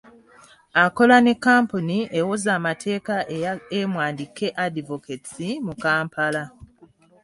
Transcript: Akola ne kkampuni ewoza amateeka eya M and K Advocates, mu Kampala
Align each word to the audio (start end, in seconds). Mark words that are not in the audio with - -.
Akola 0.83 1.15
ne 1.23 1.33
kkampuni 1.37 1.97
ewoza 2.19 2.49
amateeka 2.59 3.15
eya 3.35 3.53
M 3.89 3.93
and 4.07 4.19
K 4.35 4.37
Advocates, 4.65 5.33
mu 5.65 5.73
Kampala 5.83 6.43